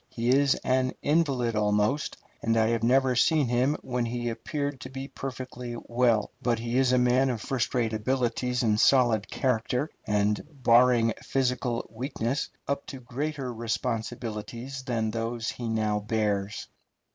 [0.09, 4.89] He is an invalid almost, and I have never seen him when he appeared to
[4.89, 9.91] be perfectly well; but he is a man of first rate abilities and solid character,
[10.07, 16.67] and, barring physical weakness, up to even greater responsibilities than those he now bears.